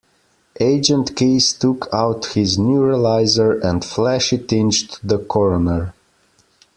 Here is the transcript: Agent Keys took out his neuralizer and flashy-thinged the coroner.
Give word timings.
Agent 0.59 1.15
Keys 1.15 1.53
took 1.53 1.87
out 1.93 2.25
his 2.33 2.57
neuralizer 2.57 3.61
and 3.63 3.85
flashy-thinged 3.85 4.97
the 5.03 5.19
coroner. 5.19 5.93